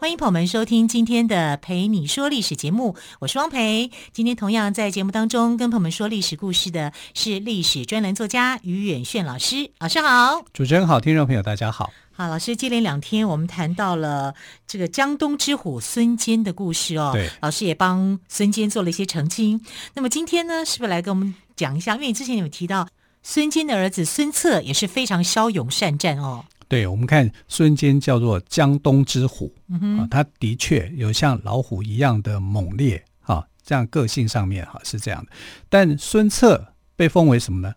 [0.00, 3.90] 欢迎朋友们收听今天的《陪你说历史》节目，我是汪培。
[4.12, 10.44] 今天同样在节目当中跟朋友们说历史故事的是历史专栏作家于远炫老师，老师好。
[10.52, 11.92] 主持人好，听众朋友大家好。
[12.12, 14.36] 好，老师接连两天我们谈到了
[14.68, 17.10] 这个江东之虎孙坚的故事哦。
[17.12, 19.60] 对，老师也帮孙坚做了一些澄清。
[19.94, 21.96] 那么今天呢，是不是来跟我们讲一下？
[21.96, 22.86] 因为之前有提到
[23.24, 26.44] 孙坚的儿子孙策也是非常骁勇善战哦。
[26.68, 35.32] 对，我们看孙坚叫做江东之虎，嗯，啊，他的确有像老虎一样的猛烈啊，这样个性上面哈是这样的。
[35.68, 37.74] 但孙策被封为什么呢？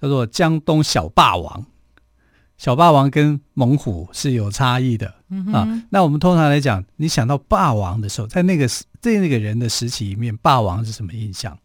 [0.00, 1.64] 叫做江东小霸王。
[2.56, 5.82] 小霸王跟猛虎是有差异的，嗯、啊。
[5.90, 8.68] 那我们通常来讲，你想到霸王的时候，在那个
[9.00, 11.58] 在那个人的时期里面，霸王是什么印象？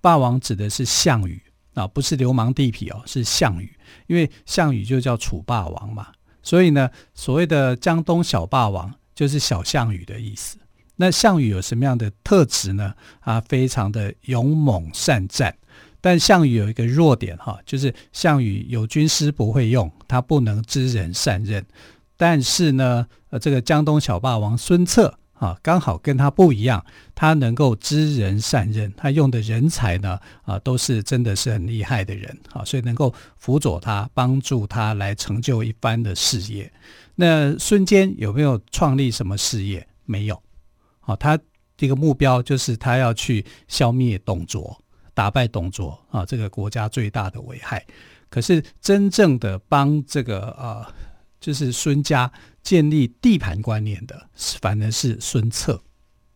[0.00, 1.42] 霸王指的是项羽
[1.74, 6.08] 啊，不是流氓地痞哦，是项羽，因为项羽就叫楚霸王嘛。
[6.46, 10.58] 所以呢，所谓的江东小霸王就是小项羽的意思。
[10.94, 12.94] 那项羽有什么样的特质呢？
[13.18, 15.56] 啊，非常的勇猛善战。
[16.00, 21.66] 但项羽有一个弱点哈，就是项羽有军师不会用，他不能知人善任。
[22.16, 26.84] 但是呢，呃，这个江东小霸王孙策啊，刚好跟他不一样，
[27.14, 36.72] 他能够知人善任，他用的人才呢啊，都是真的是很厉害的人啊，所以能够辅佐他，帮助他来成就一番的事业。
[37.14, 39.86] 那孙坚有没有创立什么事业？
[40.04, 40.42] 没有。
[41.00, 41.38] 好，他
[41.76, 44.76] 这个目标就是他要去消灭董卓。
[45.14, 47.82] 打败董卓啊，这个国家最大的危害。
[48.28, 50.92] 可是真正的帮这个啊，
[51.40, 52.30] 就是孙家
[52.62, 54.28] 建立地盘观念的，
[54.60, 55.82] 反而是孙策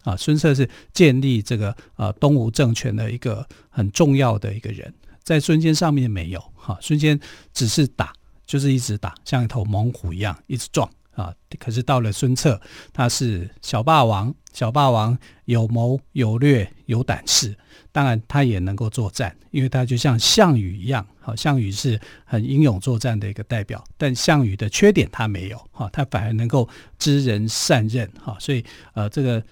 [0.03, 0.17] 啊。
[0.17, 6.79] 孙策是建立这个啊东吴政权的一个很重要的一个人，在孙坚上面没有哈。
[6.81, 7.19] 孙坚
[7.53, 8.13] 只是打，
[8.47, 10.91] 就是一直打，像一头猛虎一样，一直撞。
[11.17, 11.35] 啊！
[11.59, 12.59] 可是到了孙策，
[12.95, 17.55] 他是小霸王，小霸王有谋有略有胆识，
[17.93, 26.69] 当然他也能够作战，因为他就像项羽一样，好，项羽是很英勇作战的一个代表，但项羽的缺点他没有，哈，他反而能够
[26.99, 28.65] 知人善任，哈，所以
[28.95, 29.43] 呃，这个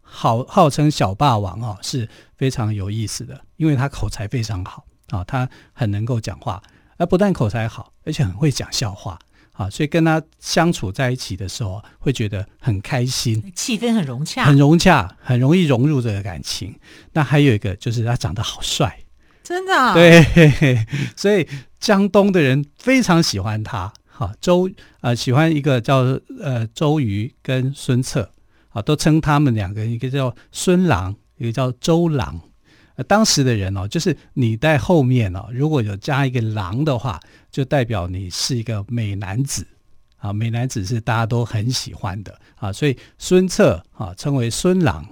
[0.00, 6.60] 号号称小霸王啊是非常有意思的，因为他口才非常好啊，他很能够讲话，
[6.96, 9.18] 而不但口才好，而且很会讲笑话。
[9.52, 16.74] 啊，所以跟他相处在一起的时候，会觉得很开心，气氛很融洽，很融洽，很容易融入这个感情。
[17.12, 18.98] 那还有一个就是他长得好帅，
[19.50, 19.92] 真的啊？
[19.92, 21.44] 对， 所以
[21.80, 23.92] 江东的人非常喜欢他。
[24.06, 25.96] 哈，周呃喜欢一个叫
[26.40, 28.30] 呃周瑜跟孙策，
[28.68, 32.40] 啊，都称他们两个，一个叫孙郎，一个叫周郎。
[32.94, 37.18] 呃当时的人哦，就是你在后面哦，如果有加一个“郎”的话，
[37.50, 39.66] 就代表你是一个美男子
[40.18, 40.32] 啊。
[40.32, 45.04] 美男子是大家都很喜欢的啊，所以孙策啊称为孙郎，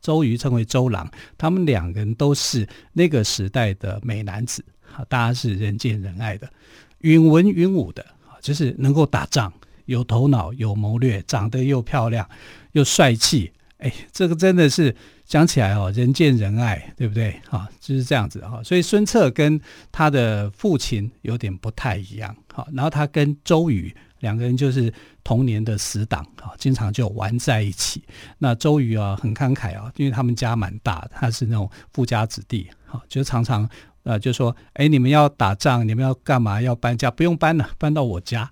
[0.00, 4.64] 周瑜称为周郎，他们两个人都是那个时代的美男子
[4.94, 6.50] 啊，大家是人见人爱的，
[6.98, 8.04] 允文允武的，
[8.40, 9.52] 就是能够打仗，
[9.86, 12.28] 有头脑，有谋略，长得又漂亮
[12.72, 14.94] 又帅气，哎，这个真的是。
[15.30, 17.40] 讲起来哦，人见人爱，对不对？
[17.48, 18.60] 哈，就是这样子哈。
[18.64, 19.60] 所以孙策跟
[19.92, 22.66] 他的父亲有点不太一样，哈。
[22.72, 24.92] 然后他跟周瑜两个人就是
[25.24, 28.02] 童年的死党，啊，经常就玩在一起。
[28.38, 33.68] 那周瑜啊，很慷慨啊，因为他们家蛮大，他是那种富家子弟，哈，就常常
[34.04, 36.62] 呃，就说，哎，你们要打仗，你们要干嘛？
[36.62, 38.50] 要搬家，不用搬了，搬到我家，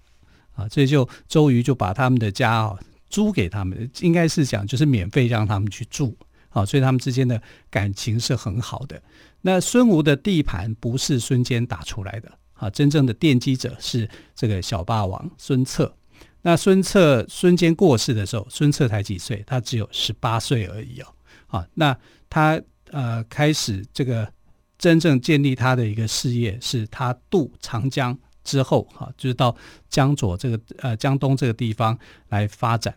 [0.55, 2.76] 啊，所以就周瑜就把他们的家啊
[3.09, 6.17] 租给他们，应该是讲就是免费让他们去住。
[6.50, 7.41] 啊，所以他们之间的
[7.71, 9.00] 感情是很好的。
[9.43, 15.95] 那孙吴的地盘不是孙坚打出来的啊，真正的奠基者是这个小霸王孙策。
[16.43, 19.43] 那孙策孙坚过世的时候，孙策才几岁？
[19.47, 21.07] 他只有十八岁而已哦。
[21.47, 21.97] 啊，那
[22.29, 22.61] 他
[22.91, 24.31] 呃开始这个
[24.77, 29.57] 真正建立他的一个事业，是他渡长江之后，哈，就是到
[29.89, 32.95] 江左这个呃江东这个地方来发展。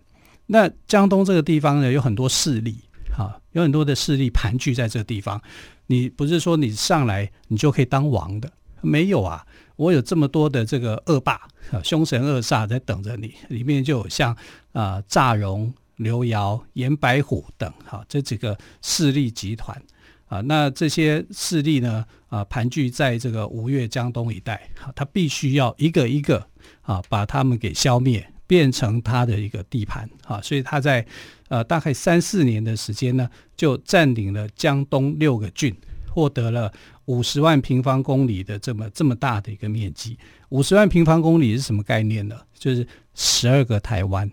[0.47, 2.83] 那江东这个地方呢，有很多势力。
[3.17, 5.41] 啊，有很多的势力盘踞在这个地方，
[5.87, 8.49] 你不是说你上来你就可以当王的，
[8.81, 9.45] 没有啊！
[9.75, 11.33] 我有这么多的这个恶霸、
[11.71, 14.35] 啊、凶神恶煞在等着你，里面就有像
[14.73, 19.81] 啊乍荣、刘繇、严白虎等哈、啊、这几个势力集团
[20.27, 26.45] 啊，那这些势力呢啊盘踞在这个吴越江东一带，啊，他必须要一个一个
[26.81, 31.03] 啊把他们给消灭，变成他的一个地盘啊，所以他在
[31.47, 33.27] 呃大概三四年的时间呢，
[33.57, 35.75] 就占领了江东六个郡，
[36.07, 36.71] 获得了
[37.11, 40.17] 五十万平方公里的这么这么大的一个面积。
[40.49, 42.37] 五十万平方公里是什么概念呢？
[42.57, 44.29] 就是十二个台湾。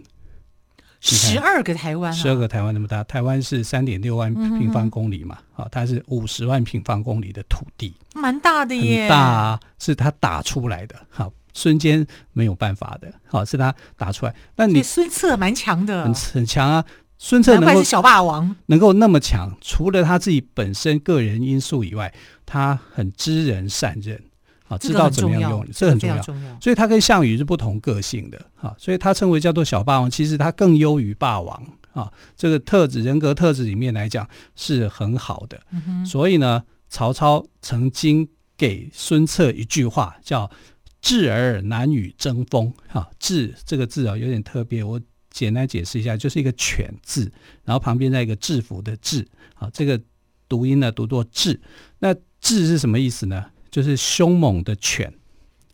[1.01, 14.35] 十二个台湾，啊，十二个台湾那么大，台湾是三点六万平方公里嘛，啊、嗯，它是五十万平方公里的土地，蛮大的耶，很大啊，是它打出来的，好，孙坚没有办法的，好，是他打出来。
[14.57, 16.85] 那你孙策蛮强的，很很强啊，
[17.19, 22.15] 孙策能够小霸王，能够那么强，除了他自己本身个人因素以外，
[22.47, 24.23] 他很知人善任。
[24.69, 26.23] 啊，知道怎么样用，这很重要。
[26.61, 32.13] 所以他跟项羽是不同个性的，哈，所以他称为叫做小霸王，其实他更优于霸王啊。
[32.37, 35.59] 这个特质，人格特质里面来讲是很好的。
[35.73, 38.29] 嗯、所以呢，曹操曾经
[38.59, 40.51] 给孙策一句话，叫
[41.01, 42.71] “智而难与争锋”。
[42.93, 45.01] 哈，智这个字啊有点特别，我
[45.39, 47.31] 简单解释一下，就是一个犬字，
[47.65, 49.25] 然后旁边再一个制服的制，
[49.55, 50.01] 啊，这个
[50.49, 51.61] 读音呢读作制。
[52.01, 53.47] 那制是什么意思呢？
[53.71, 55.13] 就是凶猛的犬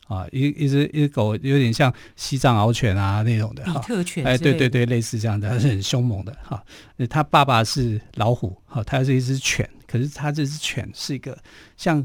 [0.06, 6.62] 啊，一一只一只狗有点像西藏獒犬啊那种的，比特犬，哎，对对对，类似这样的，它是很凶猛的哈。
[7.08, 11.38] 他爸爸是老虎，哈，它是一只犬，可是它这只犬是一个
[11.78, 12.04] 像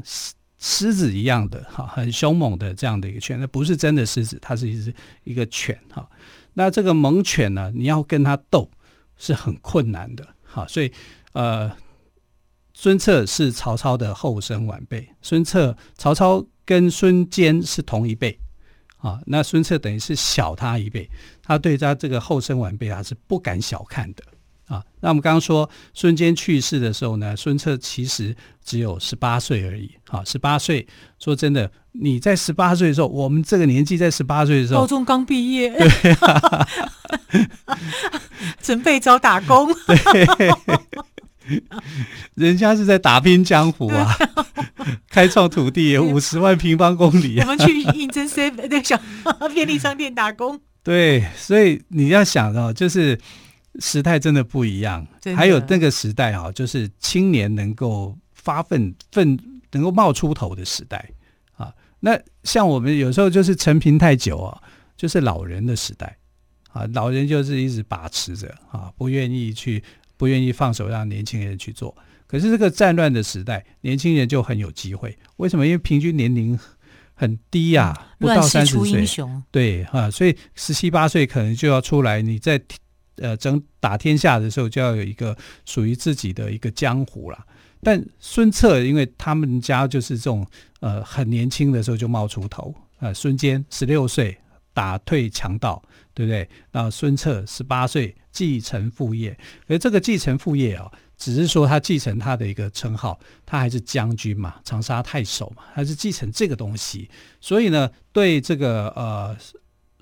[0.58, 6.08] 狮子一样的，哈，很凶猛的这样的一个犬，那不是真的狮子，它是一只一个犬，哈。
[6.54, 8.70] 那这个猛犬呢，你要跟它斗
[9.16, 10.92] 是很困难的，好，所以
[11.32, 11.70] 呃。
[12.72, 18.38] 孙策是曹操的后生晚辈，孙策、曹操跟孙坚是同一辈
[18.96, 21.06] 啊，那孙策等于是小他一辈，
[21.42, 24.24] 他对他这个后生晚辈啊是不敢小看的
[24.70, 24.82] 啊。
[25.00, 28.34] 那我们刚刚说孙坚去世的时候呢，孙策其实
[28.64, 30.86] 只有十八岁而已啊，十八岁。
[31.18, 36.68] 说真的，你在十八岁的时候，我们这个年纪在十八岁的时候，高中刚毕业，对、啊，
[38.62, 39.68] 准备找打工，
[40.12, 40.26] 对。
[42.34, 44.16] 人家是在打拼江湖啊，
[45.08, 47.44] 开创土地五十万平方公里啊。
[47.44, 48.96] 我们去应征 seven 那小
[49.52, 50.60] 便利商店打工。
[50.84, 53.18] 对，所以你要想到，就是
[53.78, 55.06] 时代真的不一样。
[55.36, 59.38] 还有那个时代啊，就是青年能够发奋奋，
[59.72, 61.10] 能够冒出头的时代
[61.54, 61.72] 啊。
[62.00, 64.60] 那像我们有时候就是陈平太久啊，
[64.96, 66.16] 就是老人的时代
[66.70, 69.82] 啊，老人就是一直把持着啊，不愿意去。
[70.20, 71.96] 不愿意放手让年轻人去做，
[72.26, 75.18] 可是这个战乱的时代，年轻人就很有机会。
[75.38, 75.64] 为什么？
[75.64, 76.60] 因为平均年龄
[77.14, 79.02] 很低呀、啊，不到三十岁。
[79.50, 82.60] 对啊，所以十七八岁可能就要出来，你在
[83.20, 87.38] 呃争打天下的时候，就要有一个属于自己的一个江湖了。
[87.82, 90.46] 但孙策，因为他们家就是这种
[90.80, 94.36] 呃很年轻的时候就冒出头、呃，孙坚十六岁
[94.74, 95.82] 打退强盗。
[96.12, 96.46] 对不对？
[96.72, 99.38] 那孙策十八岁继承父业，
[99.68, 107.08] 而这个继承父业啊，只是说他继承他的一个称号，他还是将军嘛，长沙太守嘛，还是继承这个东西。
[107.40, 109.34] 所以呢，对这个呃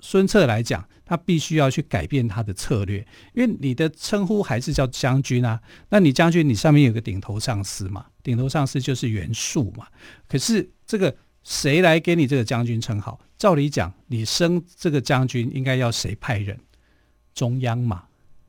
[0.01, 5.59] 孙策来讲，他必须要去改变他的策略，因为你的称呼还是叫将军啊。
[5.89, 9.87] 那你将军，你上面有个顶头上司嘛，顶头上司就是袁术嘛。
[10.27, 11.15] 可是这个。
[11.41, 13.17] 谁来给你这个将军称号？
[13.37, 16.59] 照理讲，你升这个将军应该要谁派人？
[17.33, 18.03] 中央嘛，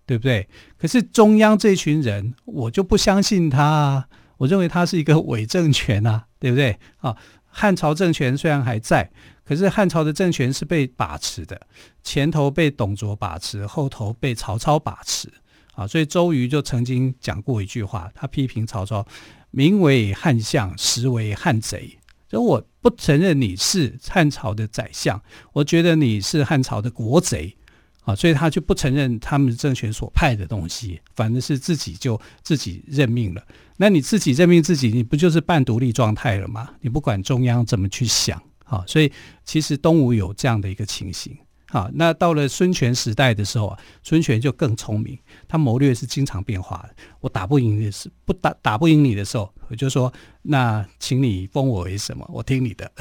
[0.04, 0.46] 对不对？
[0.76, 4.08] 可是中央这群人，我就不相信他啊！
[4.38, 6.78] 我认为他是一个伪政权啊，对不对？
[6.98, 7.16] 啊，
[7.50, 9.10] 汉朝政权虽然还在，
[9.44, 11.60] 可是汉朝的政权是被把持的，
[12.02, 15.28] 前头被董卓把持，后头被曹操把持
[15.74, 15.86] 啊。
[15.86, 19.06] 所以周瑜就曾经讲过一句话，他批评曹操
[19.50, 21.98] ：“名为汉相，实为汉贼。”
[22.30, 25.20] 所以我不承认你是汉朝的宰相，
[25.52, 27.56] 我觉得你是汉朝的国贼
[28.04, 33.44] 啊，所以他就不承认他们政权所派的东西，反正是自己就自己任命了。
[33.82, 36.68] 那你自己任命自己，你不就是半独立状态了吗？
[36.82, 39.10] 你不管中央怎么去想好，所以
[39.42, 41.34] 其实东吴有这样的一个情形。
[41.70, 46.94] 好，那到了孙权时代的时候啊，孙权就更聪明，他谋略是经常变化的。
[47.20, 50.12] 我打不赢的是不打打不赢你的时候，我就说，
[50.42, 52.28] 那请你封我为什么？
[52.32, 52.90] 我听你的。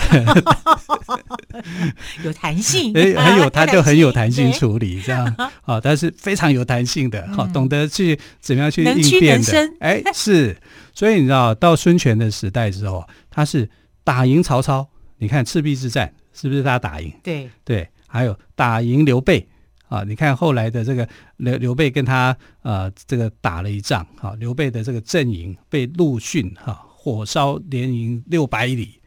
[2.23, 5.25] 有弹性，哎， 很有，他就很有弹性 处理这样
[5.63, 9.71] 啊，他是非常有弹性的，好，懂得去怎么样去应变的。
[9.79, 10.55] 哎，是，
[10.93, 13.67] 所以你知道，到孙权的时代之后，他是
[14.03, 14.87] 打赢曹操。
[15.17, 17.11] 你看赤壁之战是不是他打赢？
[17.23, 17.89] 对对。
[18.09, 19.47] 还有打赢刘备
[19.87, 28.99] 啊，你看后来的这个刘刘备跟他呃这个打了一仗，哈，刘备的这个阵营被陆逊哈火烧连营六百里，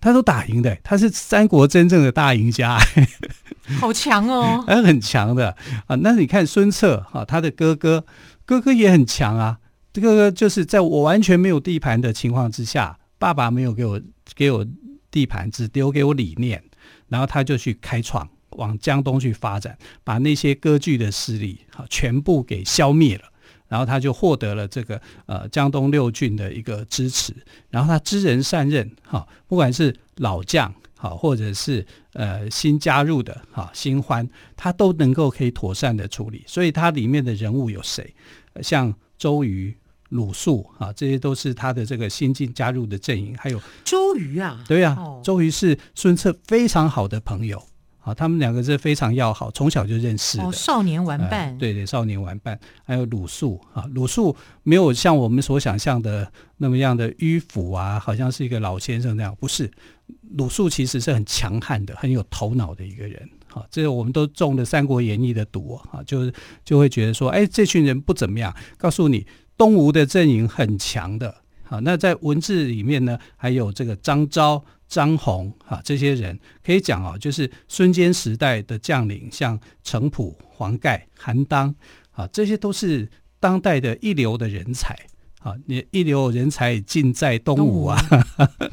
[0.00, 2.78] 他都打赢的，他是三国真正的大赢家，
[3.80, 5.96] 好强哦， 还很强的啊。
[5.96, 8.04] 那你看孙策哈，他的哥哥
[8.44, 9.58] 哥哥也很强啊，
[9.92, 14.00] 这个就是在我完全没有地盘的情况之下，爸爸没有给我
[14.34, 14.66] 给我
[15.10, 16.62] 地盘，只丢给我理念，
[17.08, 18.28] 然后他就去开创。
[18.58, 23.24] 往江东去发展，把那些割据的势力哈全部给消灭了，
[23.68, 27.32] 然后他就获得了这个呃江东六郡的一个支持，
[27.70, 38.14] 然后他知人善任哈，不管是老将好或者是呃新加入的哈新欢，他都能够可以妥善的处理，所以他里面的人物有谁？
[38.60, 39.76] 像周瑜、
[40.08, 47.62] 鲁肃啊，这些都是他的这个新进加入的阵营，还有周瑜啊，对呀、啊，哦、周瑜是孙策非常好的朋友。
[48.08, 50.44] 啊，他们两个是非常要好，从小就认识的。
[50.44, 51.50] 哦，少年玩伴。
[51.50, 52.58] 呃、对对，少年玩伴。
[52.84, 59.36] 还有鲁肃啊，鲁肃没有像我们所想象的那么样的迂腐啊，好像是一个老先生那样。
[59.38, 59.70] 不是，
[60.36, 63.28] 鲁肃其实是很强悍的，很有头脑的一个人。
[63.46, 66.32] 好、啊，这个我们都中了《三国演义》的毒啊，就
[66.64, 68.54] 就会觉得说，哎，这群人不怎么样。
[68.78, 69.26] 告诉你，
[69.58, 71.34] 东吴的阵营很强的。
[71.62, 74.64] 好、啊，那在文字里面呢，还有这个张昭。
[74.88, 81.74] 张宏啊，这些人可以讲啊，就是孙坚时代的将领，像程普、黄盖、韩当
[82.12, 84.98] 啊，这些都是当代的一流的人才
[85.40, 85.54] 啊。
[85.66, 88.00] 你一流人才尽在东吴啊，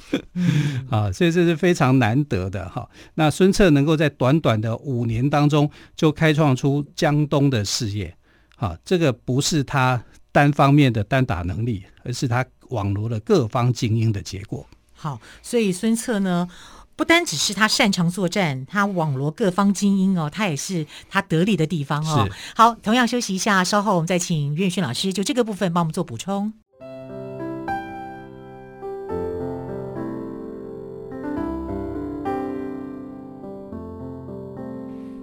[0.90, 2.90] 啊，所以这是非常难得的哈。
[3.16, 8.16] 那孙策能够在短短的五年当中就开创出江东的事业，
[8.56, 14.66] 啊，这个不是他单方面的单打能力，而是他网罗了各方精英的结果。
[14.96, 16.48] 好，所以孙策呢，
[16.96, 22.28] 不单只是他擅长作战，他网罗各方精英哦，他也是他得力的地方哦。
[22.56, 26.54] 好，同样休息一下，稍后我们再请于远逊老师就这个部分帮我们做补充。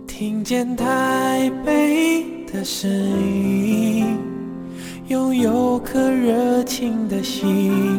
[0.06, 4.18] 听见台北的声音，
[5.08, 7.98] 拥有颗热情的心。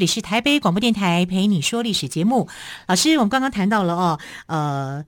[0.00, 2.48] 这里是台北广播电台陪你说历史节目，
[2.86, 5.04] 老师，我们刚刚谈到了哦，呃，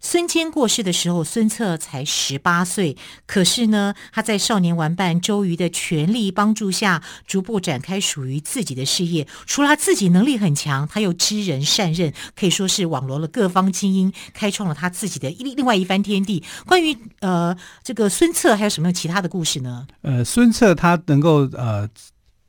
[0.00, 9.28] 孙坚过世的时候，孙策才十八岁，可是呢，他在少年玩伴周瑜的全力帮助下，逐步展开属于自己的事业。
[9.46, 16.42] 除了他自己能力很强，他又知人善任，可以说是网罗了各方精英，开创了他自己的另另外一番天地。
[16.66, 19.86] 关于呃这个孙策，还有什么其他的故事呢？
[20.00, 21.88] 呃，孙策他能够呃。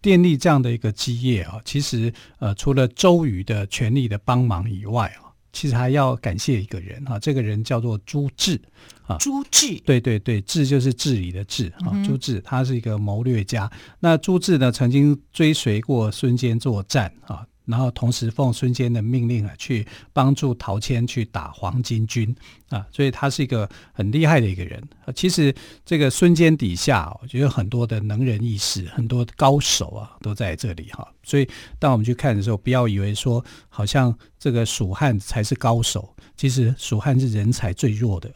[0.04, 8.62] 奠立这样的一个基业啊，其实呃，除了周瑜的全力的帮忙以外啊，其实还要感谢一个人啊，这个人叫做朱志
[9.08, 9.16] 啊。
[9.18, 11.92] 朱志，对对对，志就是治理的治啊。
[11.94, 13.72] 嗯、朱志他是一个谋略家。
[14.02, 17.48] 那朱志呢，曾经追随过孙坚作战啊。
[17.66, 22.36] 然后同时奉孙坚的命令啊，去帮助陶谦去打黄巾军
[22.70, 25.14] 啊，所以他是一个很厉害的一个人啊。
[25.16, 25.54] 其实
[25.86, 31.08] 这个孙坚底下，我觉得很多的能人异士，很多高手啊，都在这里哈。
[31.24, 31.48] 所以
[31.80, 38.30] 当我们去看的时候，不要以为说好像这个蜀汉才是高手，其实蜀汉是人才最弱的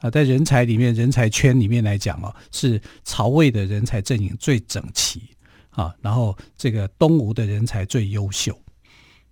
[0.00, 0.10] 啊。
[0.10, 5.22] 在人才里面，人才圈里面来讲哦，是曹魏的人才阵营最整齐。
[5.72, 8.56] 啊，然后这个东吴的人才最优秀，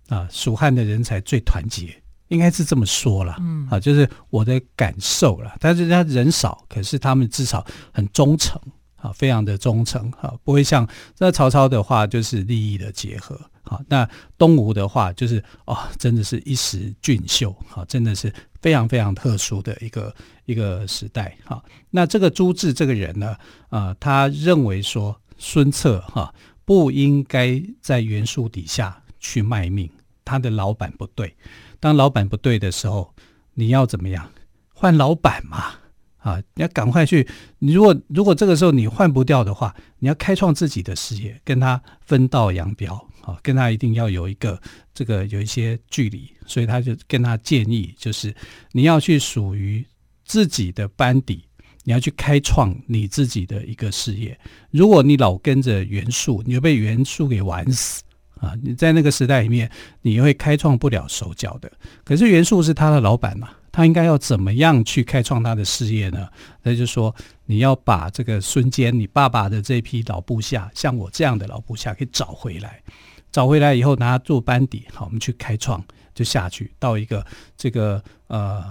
[0.09, 1.95] 啊，蜀汉的人才最团结，
[2.29, 5.55] 应该是这么说了，嗯，啊，就是我的感受了。
[5.59, 8.59] 但是他人少，可是他们至少很忠诚，
[8.95, 10.87] 啊，非常的忠诚，啊，不会像
[11.19, 21.63] 那曹操的话就是利益的结合，啊，那东吴的话就是哦，真的是一时俊秀，啊，真的是非常非常特殊的一个一个时代，哈。
[21.91, 23.37] 那这个朱治这个人呢，
[23.69, 25.15] 啊，他认为说。
[25.43, 26.31] 孙策哈
[26.63, 29.89] 不应该在袁术底下去卖命，
[30.23, 31.35] 他的老板不对。
[31.79, 33.11] 当老板不对的时候，
[33.55, 34.29] 你要怎么样？
[34.71, 35.73] 换老板嘛
[36.19, 37.27] 啊，你要赶快去。
[37.57, 42.93] 你如果如果这个时候你换不掉的话，你要开创自己的事业，跟他分道扬镳
[43.23, 44.61] 啊，跟他一定要有一个
[44.93, 46.31] 这个有一些距离。
[46.45, 48.33] 所以他就跟他建议，就是
[48.73, 49.83] 你要去属于
[50.23, 51.43] 自己的班底，
[51.83, 54.37] 你要去开创你自己的一个事业。
[54.69, 58.03] 如果你老跟着袁术，你就被袁术给玩死
[58.39, 58.53] 啊！
[58.61, 59.69] 你在那个时代里面，
[60.01, 61.71] 你会开创不了手脚的。
[62.03, 63.49] 可是袁术是他的老板嘛。
[63.73, 66.27] 他应该要怎么样去开创他的事业呢？
[66.61, 72.83] 那就是说，你要把这个孙坚，你爸爸的这批老部下，像我这样的老部下，给找回来。
[73.31, 75.81] 找回来以后，拿他做班底，好，我们去开创，
[76.13, 78.61] 就下去到一个这个呃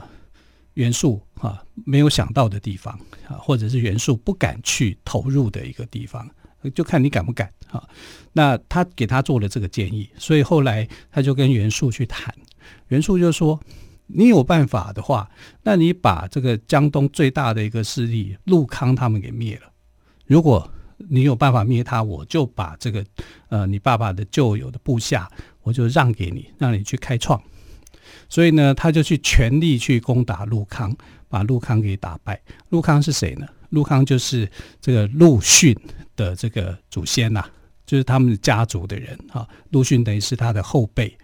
[0.75, 2.99] 袁术啊没有想到的地方
[3.29, 6.29] 啊，或者是袁术不敢去投入的一个地方，
[6.75, 7.89] 就看你敢不敢啊。
[8.33, 12.35] 那他给他做了这个建议，所以后来他就跟袁术去谈，
[12.89, 13.61] 袁术就说。
[14.12, 15.31] 你有办法的话，
[15.62, 19.71] 那你把这个江东最大的一个势力陆康他们给灭了。
[20.27, 23.07] 如果你有办法灭他，我就把这个
[23.50, 25.31] 呃你爸爸的旧有的部下，
[25.62, 27.41] 我就让给你，让你去开创。
[28.29, 30.95] 所以呢，他就去全力去攻打陆康，
[31.29, 32.40] 把陆康给打败。
[32.69, 33.47] 陆康是谁呢？
[33.71, 34.50] 陆康就是
[34.81, 35.76] 这个陆逊
[36.17, 37.45] 的这个祖先呐、
[37.87, 39.47] 就是他们家族的人啊。
[39.71, 41.17] 陆逊等于是他的后辈。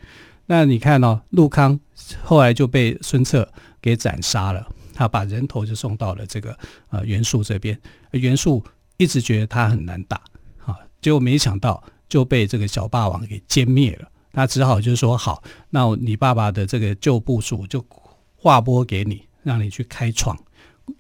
[0.47, 1.79] 那你看哦，陆康
[2.23, 3.53] 后来就被孙策
[3.83, 4.65] 给斩杀了，
[4.95, 6.57] 他把人头就送到了这个
[6.91, 7.77] 呃袁术这边，
[8.13, 8.65] 袁术
[8.97, 10.23] 一直觉得他很难打，
[10.65, 17.83] 啊，结果没想到就被这个小霸王给歼灭了，他只好就是说好，那你爸爸的这个旧部属就
[18.37, 20.39] 划拨给你，让你去开创，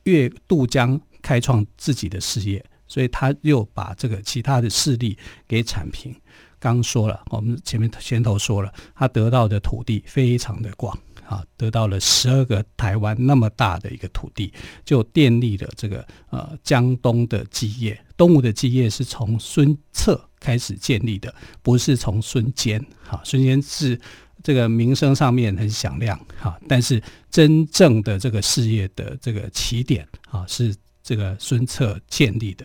[0.05, 6.14] 越渡江开创自己的事业，所以他又把这个其他的势力给铲平。
[6.59, 14.50] 刚说了，我们前面前头说了，他得到的土地非常的广啊，得到了十二个台湾那么大的一个土地，
[14.83, 18.02] 就奠定了这个呃江东的基业。
[18.16, 22.78] 东吴的基业是从孙策开始建立的，不是从孙坚。
[23.04, 23.99] 哈，孙坚是
[24.45, 32.65] 这个名声上面很响亮哈，但是真正的这个事业的这个起点啊，是这个孙策建立的。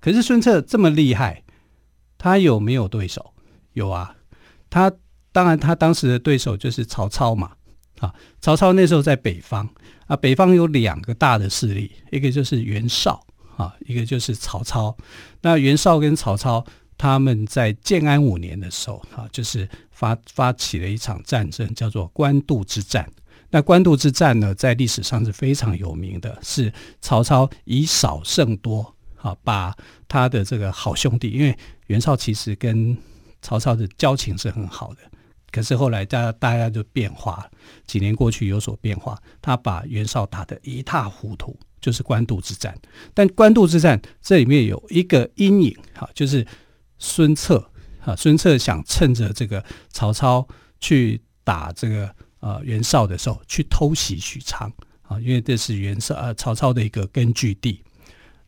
[0.00, 1.40] 可是孙策这么厉害。
[2.16, 3.34] 他有没有对手？
[3.74, 4.16] 有啊，
[4.70, 4.90] 他
[5.30, 7.50] 当然，他当时的对手就是曹操嘛。
[7.98, 9.68] 啊，曹操那时候在北方
[10.06, 13.26] 啊，北方有两个大的势力，一个就是袁绍
[13.58, 14.96] 啊，一个就是曹操。
[15.42, 16.64] 那袁绍跟曹操
[17.04, 23.06] 他们在建安五年的时候啊，就是发发起了一场战争，叫做官渡之战。
[23.50, 29.76] 那官渡之战呢，在历史上是非常有名的，是曹操以少胜多啊，把
[30.08, 31.54] 他的这个好兄弟，因为
[31.88, 32.96] 袁绍其实跟
[33.42, 35.00] 曹操的交情是很好的，
[35.52, 37.46] 可是后来大家大家就变化，
[37.86, 42.74] 几年过去有所变化，他把袁绍打得一塌糊涂，就是官渡之战。
[43.12, 46.46] 但官渡之战这里面有一个阴影，哈，就是
[46.98, 47.70] 孙策，
[48.04, 50.46] 啊，孙策想趁着这个曹操
[50.80, 57.82] 去打这个呃袁绍的时候，去偷袭许昌，啊，因为这是袁绍呃曹操的一个根据地。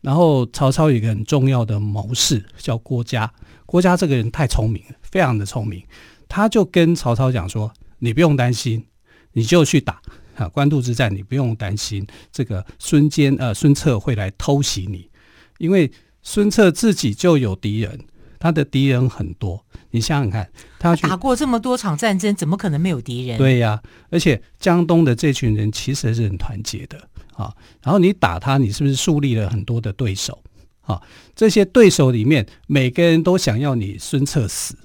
[0.01, 3.33] 然后曹操有一个很重要的谋士叫郭嘉，
[3.65, 5.83] 郭嘉这个人太聪明了，非常的聪明，
[6.29, 8.85] 他就跟曹操讲说：“你不用担心，
[9.33, 9.99] 你就去打
[10.35, 15.09] 啊，官渡之战，你不用担心这个孙坚呃孙策会来偷袭你，
[15.57, 17.99] 因为孙策自己就有敌人，
[18.39, 23.37] 他的敌人很多，你想想看，他打过这么多场战争，怎么可能没有敌人？
[23.37, 26.97] 对呀、啊，而且江东的这群人其实是很团结的。”
[27.37, 30.41] 啊，然后你打他，你是不是树立了很多的对手？
[30.81, 30.99] 啊，
[31.35, 34.75] 这些对手里面，每个人都想要你孙策死，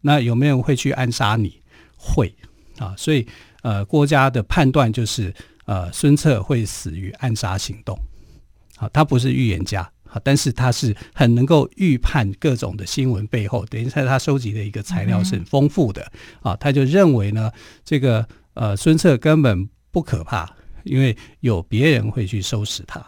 [0.00, 1.62] 那有没有人会去暗杀你？
[1.96, 2.34] 会
[2.78, 3.24] 啊，所以
[3.62, 5.32] 呃，郭嘉的判断就是
[5.66, 7.96] 呃，孙策会死于暗杀行动。
[8.76, 16.10] 啊，他不是预言家啊，但是他是很能够预判各种的新闻背后，等于在他收集的一个材料是很丰富的
[16.42, 17.50] 啊，他就认为呢，
[17.84, 20.56] 这个呃，孙策根本不可怕。
[20.84, 23.04] 因为有别人会去收拾他，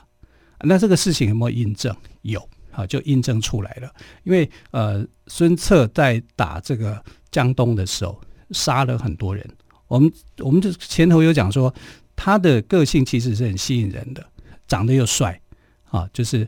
[0.61, 1.97] 那这个事情有没有印证？
[2.21, 3.91] 有啊，就印证出来了。
[4.25, 9.43] 因为呃，孙策在打这个江东的时候，杀了很多人。
[9.89, 11.75] 我们我们就前头有讲说，
[12.15, 14.23] 他的个性其实是很吸引人的，
[14.69, 15.41] 长得又帅
[15.85, 16.47] 啊，就是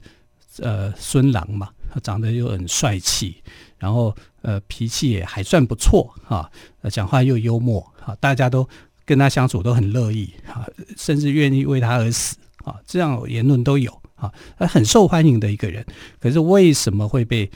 [0.58, 3.42] 呃孙郎嘛，他长得又很帅气，
[3.78, 6.50] 然后呃脾气也还算不错啊，
[6.90, 8.68] 讲话又幽默啊，大家都。
[9.06, 15.84] 跟他相处都很乐意啊，甚至愿意为他而死啊，这样言论都有啊，很受欢迎的一个人。
[16.18, 17.50] 可是为什么会被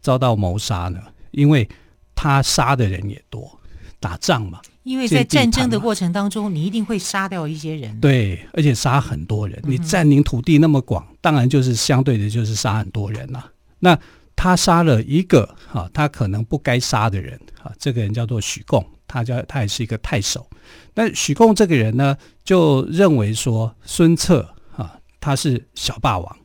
[0.00, 1.00] 遭到谋杀呢？
[1.32, 1.68] 因为
[2.14, 3.57] 他杀的人也多，
[4.00, 4.60] 打仗嘛。
[4.84, 8.00] 因为在战争的过程当中，你一定会杀掉一些人。
[8.00, 9.60] 对，而且杀很多人。
[9.64, 13.52] 你占领土地那么广，当然就是相对的，就是杀很多人了。
[13.80, 13.98] 那
[14.34, 20.48] 他杀了一个哈，他可能不该杀的人啊，这个人叫做许贡，他叫他也是一个太守。
[20.94, 26.36] 但许贡这个人呢，就认为说孙策啊，他是小霸王，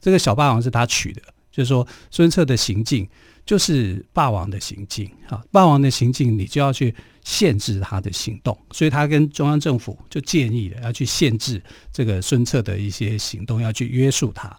[0.00, 3.08] 这个小霸王是他取的，就是说孙策的行径
[3.44, 6.94] 就是霸王的行径啊，霸王的行径你就要去。
[7.26, 11.58] 限制他的行动，所以他跟中央政府就建议了，要去限制
[11.90, 14.54] 这个孙策的一些行动，要去约束他。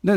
[0.00, 0.12] 那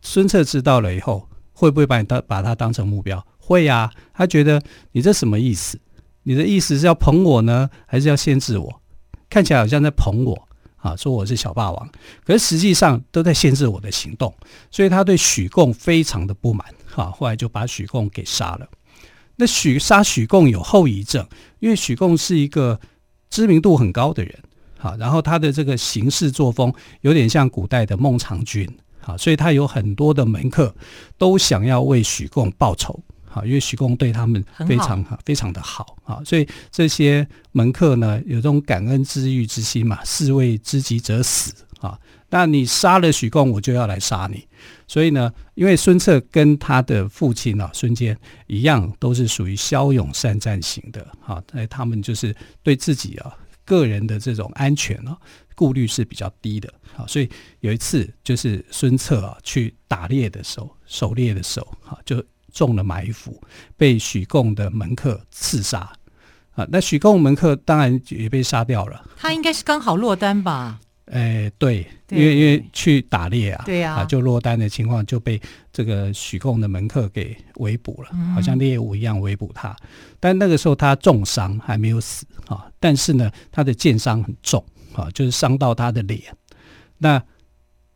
[0.00, 3.26] 孙策知道了以后，会不会把你当把他当成目标？
[3.36, 5.76] 会呀、啊，他觉得你这什么意思？
[6.22, 8.80] 你的意思是要捧我呢，还是要限制我？
[9.28, 10.47] 看起来好像在捧我
[10.88, 11.90] 啊，说我是小霸王，
[12.24, 14.32] 可是实际上都在限制我的行动。
[14.70, 18.66] 所以他对许贡非常的不满，哈、啊，后来就把许贡给杀了。
[19.36, 21.26] 那许杀许贡有后遗症，
[21.60, 22.80] 因为许贡是一个
[23.28, 24.34] 知名度很高的人，
[24.78, 26.72] 好，然后他的这个行事作风
[27.02, 28.68] 有点像古代的孟尝君，
[29.00, 30.74] 好，所以他有很多的门客
[31.18, 32.98] 都想要为许贡报仇，
[33.28, 41.98] 好，因为徐公对他们非常好，非常的好，啊，所以这些门客呢有这种感恩知遇之心嘛，士为知己者死，啊，
[42.30, 44.46] 那你杀了许贡，我就要来杀你。
[44.86, 53.32] 所以呢，因为孙策跟他的父亲啊孙坚一样，都是属于骁勇善战型的哈，那他们就是对自己啊
[53.64, 55.16] 个人的这种安全啊
[55.54, 57.28] 顾虑是比较低的啊，所以
[57.60, 63.40] 有一次就是孙策啊去打猎的时候，狩猎的时候哈，就中了埋伏，
[63.76, 65.90] 被许贡的门客刺杀
[66.52, 66.66] 啊。
[66.70, 70.80] 那许贡门客当然也被杀掉了，他应该是刚好落单吧。
[71.10, 75.40] 哎，对，因为因为去打猎啊，对呀，啊，就落单的情况就被
[75.72, 79.74] 这个许贡的门客给围捕了，好像猎物一样围捕他。
[80.20, 82.66] 但那个时候他重伤，还没有死啊。
[82.78, 84.62] 但是呢，他的箭伤很重
[84.94, 86.22] 啊，就是伤到他的脸。
[86.98, 87.22] 那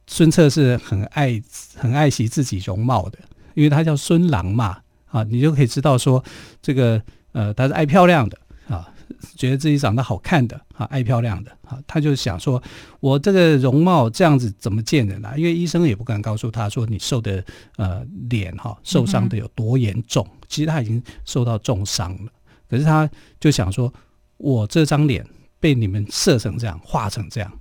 [0.07, 1.43] 孙策是很爱
[1.77, 3.19] 很爱惜自己容貌的，
[3.55, 6.23] 因为他叫孙郎嘛啊，你就可以知道说
[6.61, 8.39] 这个呃，他是爱漂亮的
[8.69, 8.89] 啊。
[9.37, 12.61] 觉得自己长得好看的啊，爱漂亮的啊，他就想说，
[12.99, 15.35] 我这个容貌这样子怎么见人啊？
[15.37, 17.45] 因为医生也不敢告诉他说你受的
[17.77, 22.33] 呃脸哈受伤的有多严重，其实他已经受到重伤了。
[22.69, 23.93] 可是他就想说，
[24.39, 25.25] 我这张脸
[25.61, 27.53] 被你们射成这样，画成这样，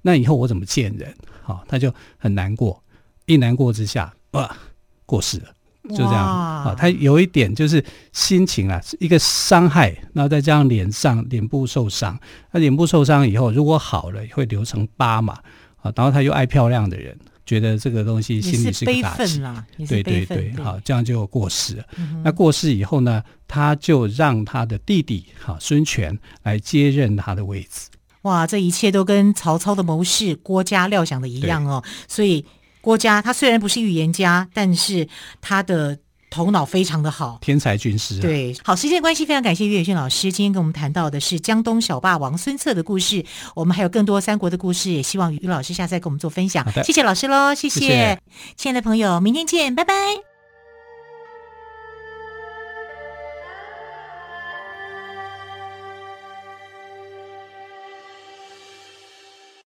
[0.00, 1.14] 那以后我怎么见人？
[1.44, 2.82] 啊，他就很难过，
[3.26, 4.56] 一难过之下，啊，
[5.10, 5.46] 过世了。
[5.88, 12.16] 就这样啊，他有一点就是心情啊，一个伤害，然后再加上脸上脸部受伤，
[12.52, 15.38] 他脸部受伤以后，如果好了会留成疤嘛
[15.82, 19.42] 啊，然后他又爱漂亮的人，觉得这个东西心里是个打击，
[19.88, 21.84] 对对对，好，这样就过世了。
[21.96, 27.88] 嗯、那过世以后呢，他就让他的弟弟哈孙权来接任他的位置。
[28.22, 32.44] 哇，这一切都跟曹操的谋士郭嘉料想的一样哦，所以。
[32.80, 35.08] 郭嘉他虽然不是预言家，但是
[35.40, 35.98] 他的
[36.30, 38.22] 头脑非常的好，天才军师啊。
[38.22, 43.24] 对，好，时间关系，非常感谢岳宇俊老师今天跟我们谈到的是江东小霸王孙策的故事。
[43.54, 46.64] 我们还有更多三国的故事，也希望于老师下次再跟我们做分享。
[46.82, 48.18] 谢谢老师喽，谢谢，谢谢
[48.56, 50.29] 亲爱的朋友，明天见，拜拜。